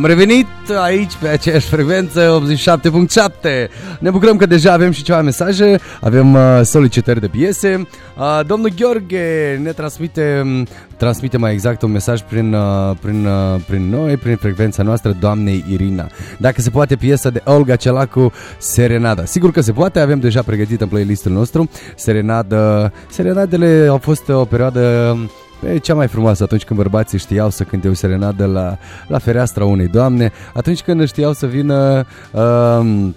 [0.00, 0.46] Am revenit
[0.82, 6.60] aici pe aceeași frecvență 87.7 Ne bucurăm că deja avem și ceva mesaje Avem uh,
[6.62, 7.86] solicitări de piese.
[8.16, 10.44] Uh, Domnul Gheorghe ne transmite
[10.96, 15.64] Transmite mai exact un mesaj prin, uh, prin, uh, prin noi Prin frecvența noastră Doamnei
[15.68, 16.06] Irina.
[16.38, 19.24] Dacă se poate piesa de Olga Celacu Serenada.
[19.24, 21.70] Sigur că se poate, avem deja pregătită în playlistul nostru.
[21.96, 25.16] Serenada Serenadele au fost o perioadă
[25.66, 29.64] E cea mai frumoasă atunci când bărbații știau să cânte o serenadă la, la fereastra
[29.64, 33.14] unei doamne, atunci când știau să vină um,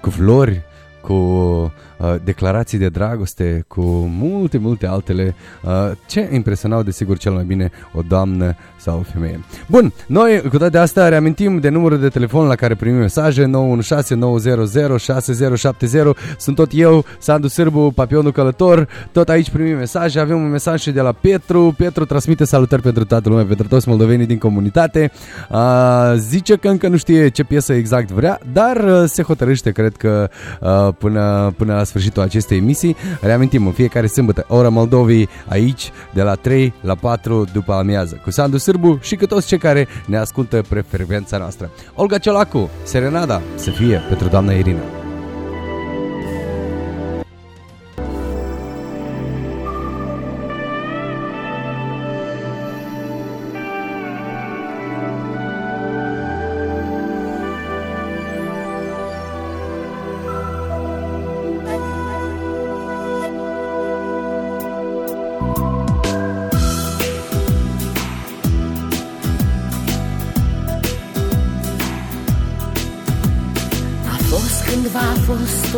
[0.00, 0.62] cu flori,
[1.00, 3.82] cu uh, declarații de dragoste, cu
[4.18, 9.40] multe, multe altele, uh, ce impresionau desigur cel mai bine o doamnă sau o femeie.
[9.66, 14.14] Bun, noi cu toate astea reamintim de numărul de telefon la care primim mesaje 916
[14.14, 18.88] 900 6070 Sunt tot eu, Sandu Sârbu, Papionul Călător.
[19.12, 21.74] Tot aici primim mesaje, avem un mesaj și de la Petru.
[21.76, 25.10] Petru transmite salutări pentru toată lumea, pentru toți moldovenii din comunitate.
[25.50, 29.96] Uh, Zice că încă nu știe ce piesă exact vrea Dar uh, se hotărăște, cred
[29.96, 30.28] că
[30.60, 32.96] uh, până, până la sfârșitul acestei emisii.
[33.20, 38.20] Reamintim, în fiecare sâmbătă, ora Moldovei aici, de la 3 la 4 după amiază.
[38.24, 41.70] Cu Sandu Sârbu și cu toți cei care ne ascultă pe frecvența noastră.
[41.94, 45.07] Olga Ciolacu, Serenada, să fie pentru doamna Irina.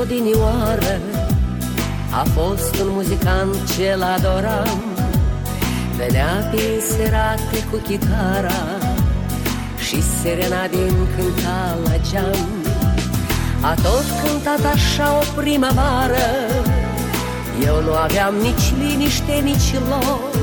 [0.01, 1.01] Odinioară.
[2.11, 4.83] A fost un muzicant ce-l adoram
[5.97, 8.61] Venea pe serate cu chitara
[9.87, 12.49] Și serenade îmi cânta la geam.
[13.61, 16.29] A tot cântat așa o primăvară.
[17.65, 20.35] Eu nu aveam nici liniște, nici loc.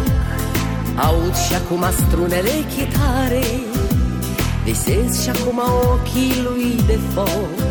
[0.96, 3.66] Aud și acum strunele chitarei.
[4.64, 7.67] Visez și acum ochii lui de foc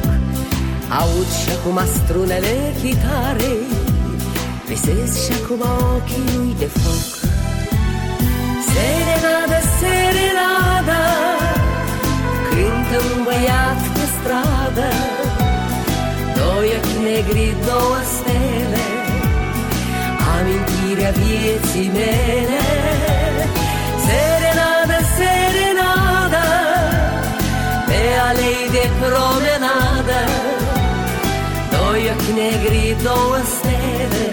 [1.01, 3.67] Aud și acum strunele chitarei
[4.69, 5.63] Visez și acum
[5.95, 7.05] ochii lui de foc.
[8.71, 11.03] Serenada, serenada
[12.51, 14.91] Cântă un băiat pe stradă.
[16.37, 18.87] Doi ochi negri, două stele
[20.35, 22.63] Amintirea vieții mele.
[24.07, 26.47] Serenada, serenada
[27.89, 29.56] Pe alei de promenadă Doi ochi
[32.35, 34.27] negri, două stele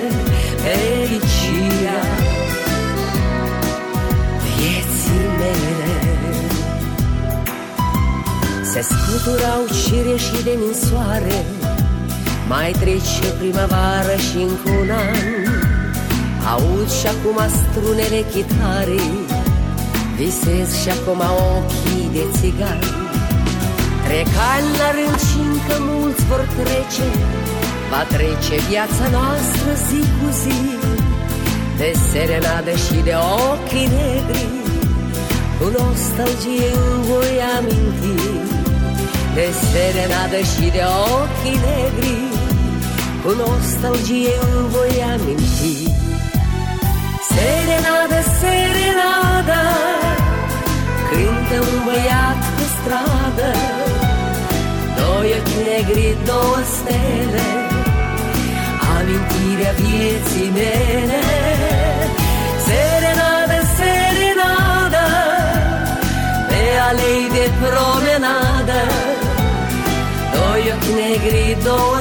[0.63, 2.01] Fericirea
[4.43, 5.95] vieții mele.
[8.71, 11.45] Se scuturau cireșii de ninsoare
[12.47, 15.61] Mai trece primăvară și încă un an.
[16.53, 19.11] Aud și acum strunele chitarei
[20.17, 21.21] Visez și acum
[21.55, 22.79] ochii de țigan
[24.05, 27.07] Trec ani la rând și încă mulți vor trece
[27.93, 30.61] Va trece viața noastră zi cu zi.
[31.77, 33.15] De serenade și de
[33.49, 34.47] ochii negri
[35.57, 38.17] Cu nostalgie îmi voi aminti.
[39.37, 40.83] De serenade și de
[41.17, 42.17] ochii negri
[43.23, 45.75] Cu nostalgie îmi voi aminti.
[47.33, 49.63] Serenada, serenada
[51.09, 53.51] Cântă un băiat pe stradă.
[54.97, 57.72] Doi ochi negri, două stele
[59.53, 61.19] Amintirea vieții mele
[62.67, 65.05] Serenada, serenada
[66.47, 68.81] Pe alei de promenadă
[70.33, 71.99] Doi ochi negri, două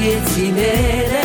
[0.00, 1.15] niyetine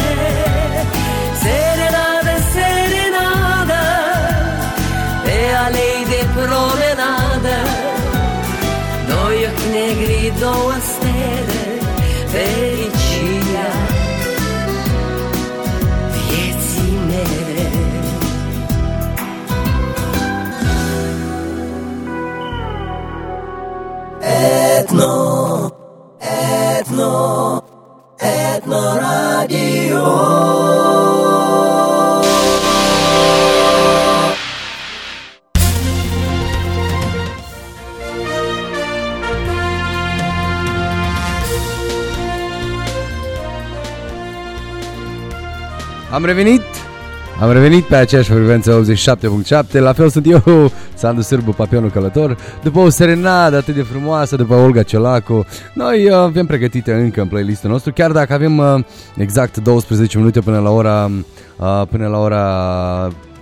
[46.22, 46.62] Am revenit!
[47.40, 52.80] Am revenit pe aceeași frecvență 87.7 La fel sunt eu, Sandu Sârbu, papionul călător După
[52.80, 57.70] o serenadă atât de frumoasă După Olga Ciolacu Noi uh, avem pregătite încă în playlistul
[57.70, 58.84] nostru Chiar dacă avem uh,
[59.16, 61.12] exact 12 minute până la ora
[61.58, 62.44] uh, Până la ora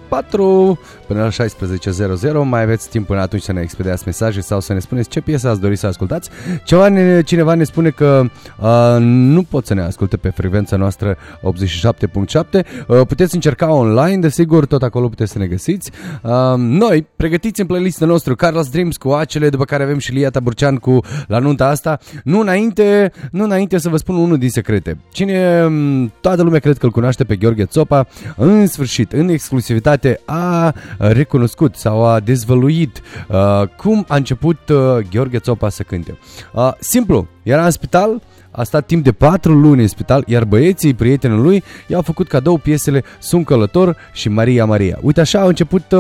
[0.10, 4.74] 4 până la 16.00 Mai aveți timp până atunci să ne expediați mesaje Sau să
[4.74, 6.30] ne spuneți ce piesă ați dori să ascultați.
[6.64, 8.24] Ceva ne, Cineva ne spune că
[8.60, 14.66] uh, Nu pot să ne asculte pe frecvența noastră 87.7 uh, Puteți încerca online Desigur,
[14.66, 15.92] tot acolo puteți să ne găsiți.
[16.22, 20.30] Uh, Noi, pregătiți în playlistul nostru Carlos Dreams cu acele După care avem și Lia
[20.30, 22.00] Taburcean cu La nunta asta.
[22.24, 24.98] Nu înainte, nu înainte să vă spun unul din secrete.
[25.12, 29.99] Cine, m, toată lumea cred că îl cunoaște pe Gheorghe Țopa În sfârșit, în exclusivitate
[30.26, 34.78] a recunoscut sau a dezvăluit uh, cum a început uh,
[35.12, 36.18] Gheorghe Țopa să cânte.
[36.54, 38.22] Uh, simplu, era în spital,
[38.60, 42.58] a stat timp de 4 luni în spital, iar băieții, prietenul lui, i-au făcut cadou
[42.58, 44.98] piesele Sunt călător și Maria Maria.
[45.02, 46.00] Uite așa a început, uh,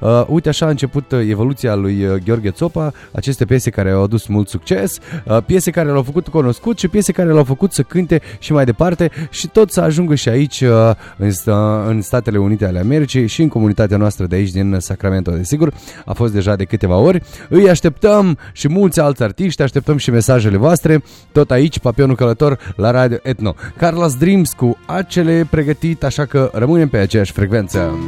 [0.00, 4.02] uh, uite așa a început uh, evoluția lui uh, Gheorghe Țopa, aceste piese care au
[4.02, 7.82] adus mult succes, uh, piese care l-au făcut cunoscut și piese care l-au făcut să
[7.82, 12.38] cânte și mai departe și tot să ajungă și aici uh, în, sta- în Statele
[12.38, 15.30] Unite ale Americii și în comunitatea noastră de aici din Sacramento.
[15.30, 15.72] Desigur,
[16.04, 17.22] a fost deja de câteva ori.
[17.48, 22.90] Îi așteptăm și mulți alți artiști, așteptăm și mesajele voastre, tot aici, Papionul Călător la
[22.90, 23.54] Radio Etno.
[23.76, 27.98] Carlos Dreams cu acele pregătit, așa că rămânem pe aceeași frecvență.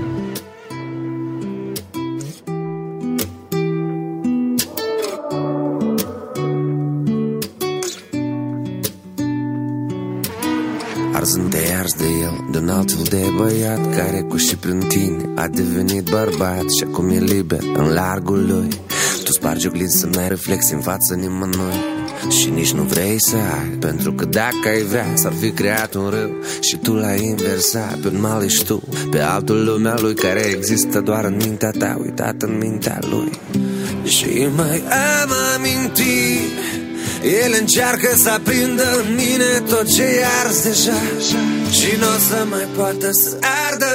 [11.13, 14.79] Arzând de ars de el, de un alt fel de băiat Care cu și prin
[14.89, 18.69] tine a devenit bărbat Și acum e liber în largul lui
[19.25, 23.69] Tu spargi oglinzi să n-ai reflex în fața nimănui și nici nu vrei să ai
[23.69, 26.31] Pentru că dacă ai vrea S-ar fi creat un râu.
[26.61, 31.01] Și tu l-ai inversat Pe un mal ești tu Pe altul lumea lui Care există
[31.01, 33.31] doar în mintea ta Uitat în mintea lui.
[34.05, 34.83] Și mai
[35.23, 36.79] am amintiri
[37.45, 41.01] el încearcă să aprindă în mine tot ce e ars deja.
[41.71, 43.37] Și nu o să mai poată să
[43.69, 43.87] ardă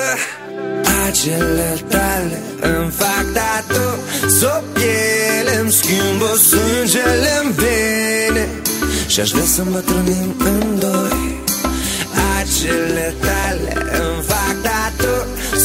[1.07, 3.64] Acele tale îmi fac tatu
[4.39, 8.49] Sub piele îmi schimbă sângele în vene.
[9.07, 11.43] Și aș vrea să îmbătrânim în doi.
[12.39, 15.13] Acele tale îmi fac tatu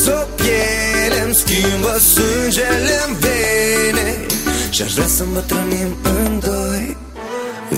[0.03, 4.27] Sub piele îmi schimbă sângele în vene.
[4.71, 6.97] Și aș vrea să îmbătrânim în doi.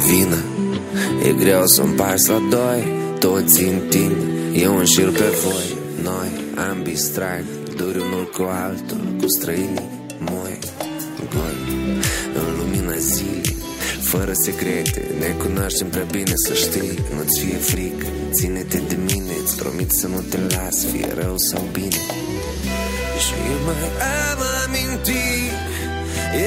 [0.06, 0.42] Vină,
[1.28, 3.00] e greu să împarți la doi.
[3.18, 4.16] Toți în tine,
[4.52, 5.76] eu înșir pe voi.
[6.02, 6.30] Noi,
[6.70, 7.46] ambii strani,
[7.76, 10.58] duri unul cu altul Cu străinii, moi,
[11.34, 11.58] goi
[12.34, 13.56] În lumina zilei,
[14.00, 16.98] fără secrete Ne cunoaștem prea bine să știi.
[17.14, 21.68] Nu-ți fie frică, ține-te de mine Îți promit să nu te las, fie rău sau
[21.72, 22.00] bine.
[23.24, 23.84] Și mai
[24.30, 25.52] am amintiri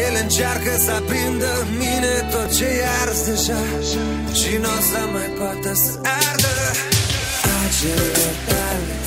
[0.06, 3.62] el încearcă să aprindă în mine tot ce e ars deja.
[4.40, 6.56] Și nu o să mai poată să ardă.
[7.64, 9.05] Acele tale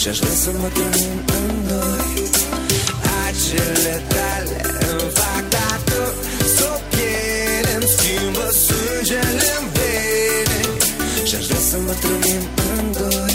[0.00, 2.14] Și aș vrea să mă trăim în doi
[3.26, 4.58] Acele tale
[4.90, 6.02] îmi fac tatu
[6.56, 10.60] Sub piele îmi schimbă sângele în vene
[11.28, 12.44] Și aș vrea să mă trăim
[12.76, 13.34] în doi.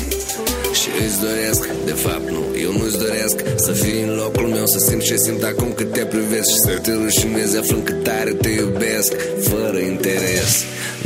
[0.80, 3.36] Și îți doresc, de fapt nu, eu nu-ți doresc
[3.66, 6.50] Să fii în locul meu, să simt ce simt acum cât te privesc.
[6.54, 9.12] Și să te rușinezi aflând cât tare te iubesc
[9.50, 10.52] Fără interes,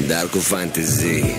[0.07, 1.35] dar cu fantezii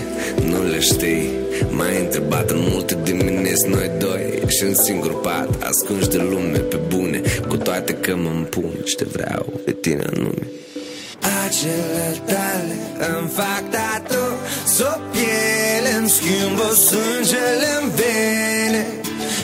[0.49, 6.09] Nu le știi M-ai întrebat în multe dimineți noi doi Și în singur pat, ascunși
[6.09, 10.47] de lume pe bune Cu toate că mă împun și te vreau pe tine anume
[11.47, 12.75] acele tale
[13.17, 14.23] îmi fac tatu
[14.75, 18.85] Sub piele îmi schimbă sângele în vene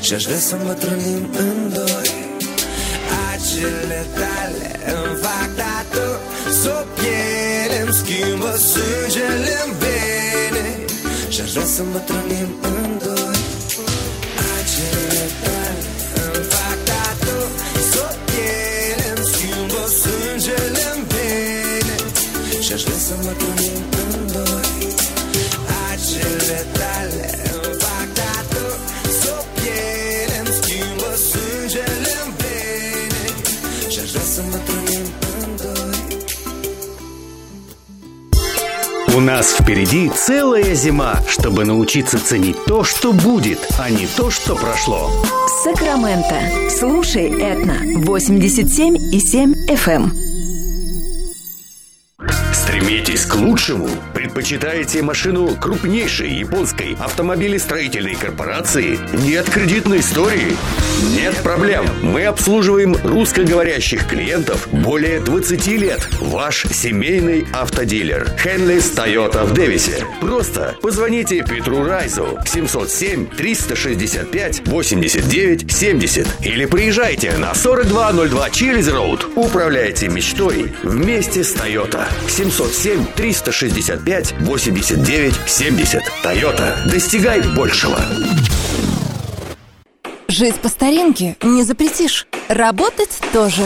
[0.01, 2.11] Și aș vrea să îmbătrânim în doi.
[3.32, 6.07] Acele tale îmi fac tatu
[6.61, 10.66] Sub piele îmi schimbă sângele în vene
[11.34, 13.38] și aș vrea să îmbătrânim în doi.
[14.56, 15.84] Acele tale
[16.24, 17.38] îmi fac tatu
[17.92, 21.96] S-o piele îmi schimbă sângele în vene.
[22.62, 23.93] Și aș vrea să îmbătrânim
[39.24, 45.09] нас впереди целая зима, чтобы научиться ценить то, что будет, а не то, что прошло.
[45.63, 46.41] Сакраменто.
[46.69, 47.78] Слушай Этно.
[48.03, 50.11] 87 и 7 FM.
[52.53, 53.89] Стремитесь к лучшему?
[54.13, 58.99] Предпочитаете машину крупнейшей японской автомобилестроительной корпорации?
[59.26, 60.55] Нет кредитной истории?
[61.15, 61.86] Нет проблем.
[62.01, 66.07] Мы обслуживаем русскоговорящих клиентов более 20 лет.
[66.19, 68.30] Ваш семейный автодилер.
[68.38, 70.05] Хенлис Тойота в Дэвисе.
[70.21, 79.28] Просто позвоните Петру Райзу 707 365 89 70 или приезжайте на 4202 Чилиз Роуд.
[79.36, 82.07] Управляйте мечтой вместе с Тойота.
[82.28, 86.01] 707 365 89 70.
[86.22, 86.84] Тойота.
[86.91, 87.99] Достигай большего.
[90.28, 92.28] Жить по старинке не запретишь.
[92.47, 93.61] Работать тоже.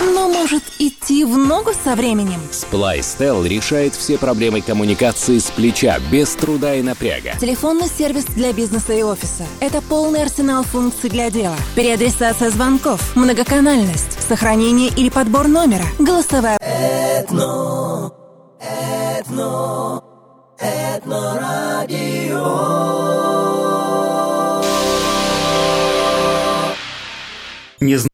[0.00, 2.40] Но может идти в ногу со временем.
[2.50, 7.34] Splystel решает все проблемы коммуникации с плеча, без труда и напряга.
[7.40, 9.46] Телефонный сервис для бизнеса и офиса.
[9.60, 11.56] Это полный арсенал функций для дела.
[11.74, 16.58] Переадресация звонков, многоканальность, сохранение или подбор номера, голосовая...
[16.60, 18.12] Этно,
[18.60, 20.02] этно,
[20.58, 22.74] этно радио.
[27.80, 28.13] Не знаю.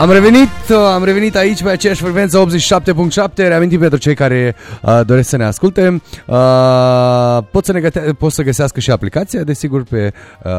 [0.00, 0.48] Am revenit,
[0.94, 5.44] am revenit aici pe aceeași frecvență 87.7 Reamintim pentru cei care uh, doresc să ne
[5.44, 6.02] asculte.
[6.26, 10.12] Uh, pot, să ne găte- pot să găsească și aplicația Desigur pe
[10.44, 10.52] uh,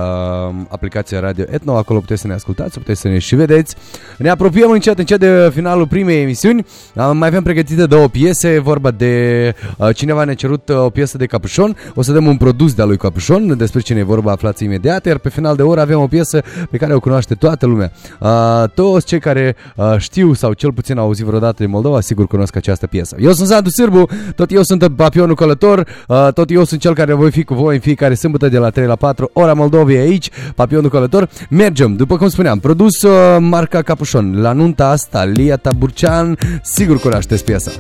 [0.67, 1.77] aplicația Radio Etno.
[1.77, 3.75] Acolo puteți să ne ascultați, puteți să ne și vedeți.
[4.17, 6.65] Ne apropiem încet încet de finalul primei emisiuni.
[6.95, 11.17] Uh, Mai avem pregătite două piese Vorba de uh, cineva ne-a cerut uh, o piesă
[11.17, 11.75] de Capușon.
[11.95, 15.05] O să dăm un produs de-a lui Capușon Despre cine e vorba aflați imediat.
[15.05, 17.91] Iar pe final de oră avem o piesă pe care o cunoaște toată lumea.
[18.19, 18.29] Uh,
[18.73, 19.30] Toți cei care
[19.75, 23.15] uh, știu sau cel puțin au auzit vreodată de Moldova, sigur cunosc această piesă.
[23.19, 24.05] Eu sunt Sandu Sârbu,
[24.35, 27.73] tot eu sunt papionul călător, uh, tot eu sunt cel care voi fi cu voi
[27.73, 31.29] în fiecare sâmbătă de la 3 la 4, ora Moldovei aici, papionul călător.
[31.49, 34.41] Mergem, după cum spuneam, produs uh, marca Capușon.
[34.41, 37.71] La nunta asta, Lia Taburcean, sigur cunoașteți piesa.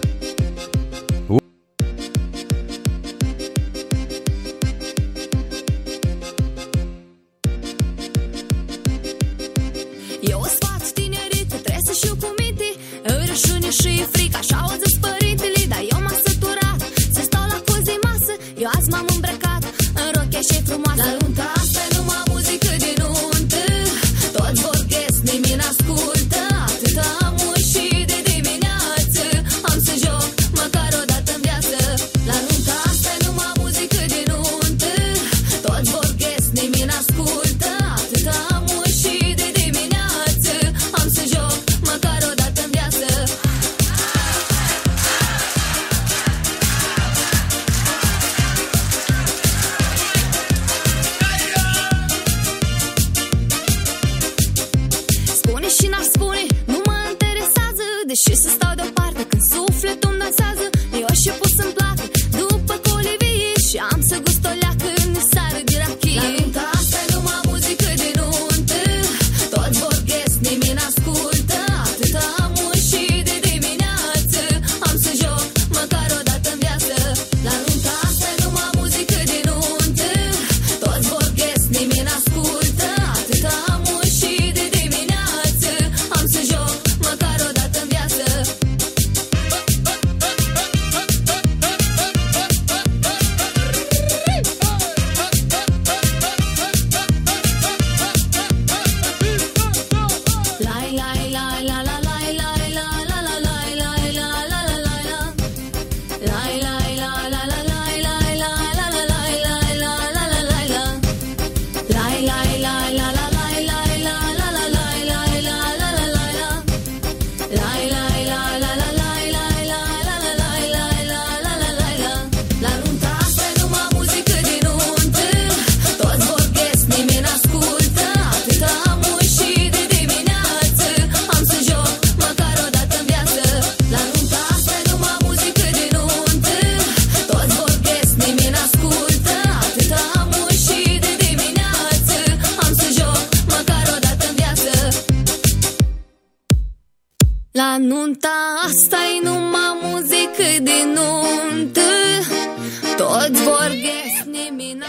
[147.81, 148.29] Nunta
[148.63, 149.50] hasta aí no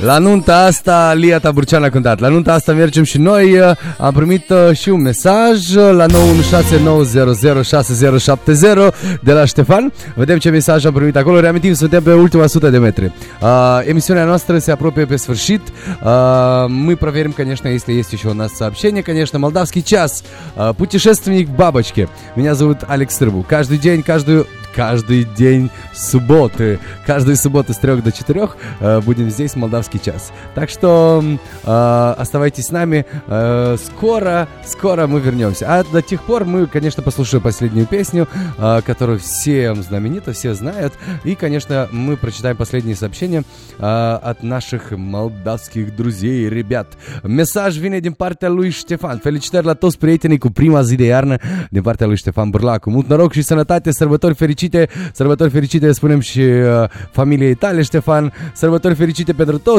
[0.03, 2.18] La nunta asta, Lia Taburcean a cântat.
[2.18, 3.59] La nunta asta mergem și noi.
[3.59, 6.12] Uh, Am primit uh, și un mesaj uh, la 916900670
[9.20, 9.92] de la Ștefan.
[10.14, 11.40] Vedem ce mesaj am primit acolo.
[11.40, 13.12] Reamintim, suntem pe ultima sută de metri.
[13.40, 15.61] Uh, Эмисионная noastră se apropie pe sfârșit.
[16.03, 16.11] Uh,
[16.68, 19.03] Мы проверим, конечно, если есть еще у нас сообщение.
[19.03, 20.22] Конечно, молдавский час.
[20.57, 22.09] Uh, Путешественник бабочки.
[22.34, 23.44] Меня зовут Алекс Рыбу.
[23.48, 26.78] Каждый день, каждую каждый день субботы.
[27.07, 28.48] Каждую субботу с 3 до 4
[28.80, 29.57] э, будем здесь,
[29.93, 30.32] молдавский час.
[30.55, 31.22] Так что
[31.64, 33.05] э, оставайтесь с нами.
[33.26, 35.66] Э, скоро, скоро мы вернемся.
[35.68, 38.28] А до тех пор мы, конечно, послушаем последнюю песню,
[38.59, 40.93] э, которую всем знаменита, все знают.
[41.24, 43.45] И, конечно, мы прочитаем последние сообщения
[43.78, 46.86] э, от наших молдавских друзей, rебят.
[47.22, 49.18] Mesaj vine din partea lui Ștefan.
[49.18, 51.36] Felicitări la toți prietenii cu prima zi de iarnă
[51.70, 52.90] din partea lui Ștefan Burlacu.
[52.90, 58.32] Mult noroc și sănătate, sărbători fericite, sărbători fericite spunem și uh, familiei tale, Ștefan.
[58.53, 59.32] Sărbători fericite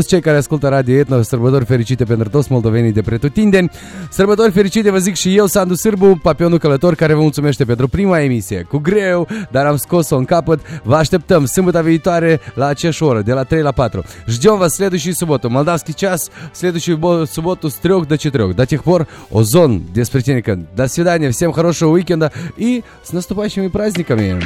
[0.07, 3.71] cei care ascultă Radio Etno, sărbători fericite pentru toți moldovenii de pretutindeni.
[4.11, 8.21] Sărbători fericite vă zic și eu, Sandu Sârbu, papionul călător care vă mulțumește pentru prima
[8.21, 8.63] emisie.
[8.63, 10.61] Cu greu, dar am scos-o în capăt.
[10.83, 14.05] Vă așteptăm sâmbătă viitoare la aceeași oră, de la 3 la 4.
[14.27, 15.49] Ждем вас в следующую субботу.
[15.51, 18.53] Молдавский час в следующую бо- субботу с 3 до 4.
[18.53, 20.59] До тех пор Озон, Деспретенника.
[20.77, 24.39] До свидания, всем хорошего уикенда и с наступающими праздниками.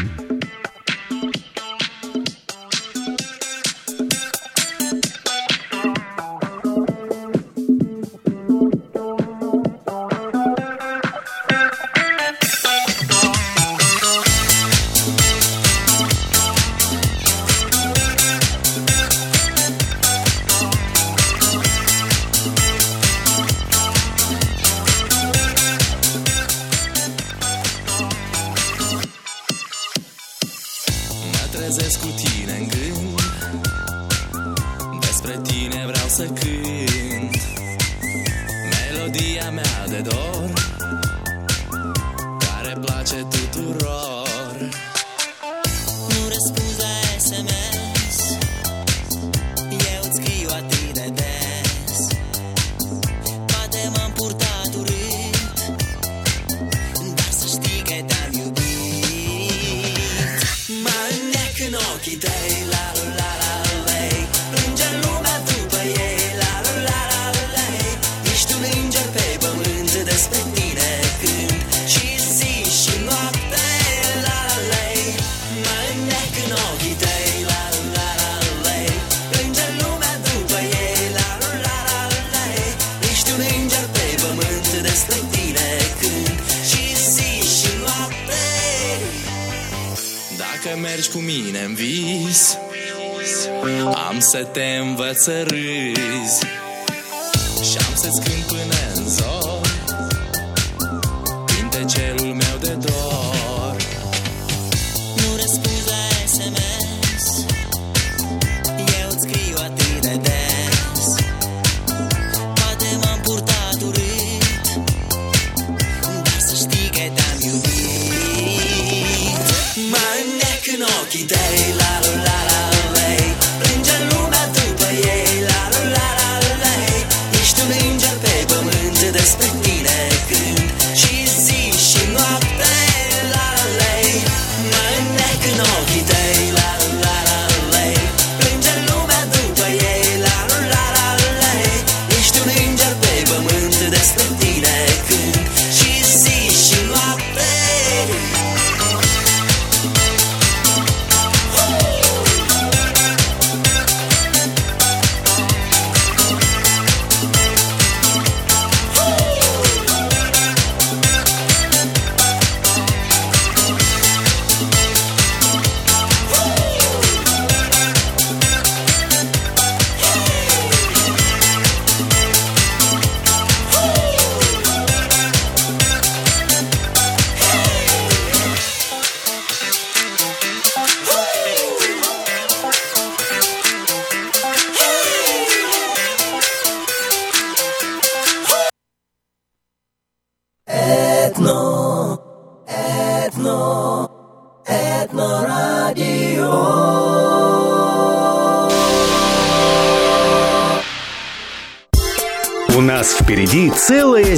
[95.27, 95.66] офицеры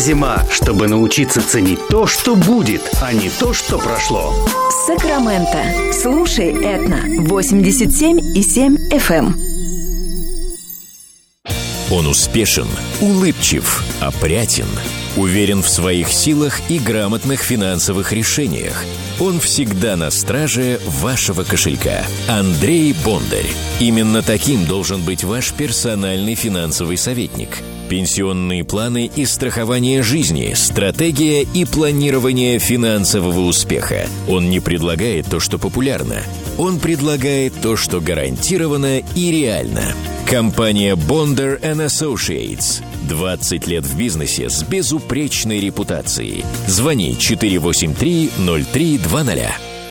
[0.10, 4.34] зима, чтобы научиться ценить то, что будет, а не то, что прошло.
[4.88, 5.94] Сакраменто.
[5.94, 7.06] Слушай Этно.
[7.28, 9.36] 87,7 FM.
[11.92, 12.68] Он успешен,
[13.02, 14.68] улыбчив, опрятен,
[15.16, 18.84] уверен в своих силах и грамотных финансовых решениях.
[19.20, 22.04] Он всегда на страже вашего кошелька.
[22.28, 23.52] Андрей Бондарь.
[23.80, 27.60] Именно таким должен быть ваш персональный финансовый советник.
[27.90, 34.08] Пенсионные планы и страхование жизни, стратегия и планирование финансового успеха.
[34.28, 36.18] Он не предлагает то, что популярно.
[36.60, 39.96] Он предлагает то, что гарантировано и реально.
[40.30, 42.84] Компания Bonder Associates.
[43.08, 46.46] 20 лет в бизнесе с безупречной репутацией.
[46.68, 49.69] Звони 483 0320.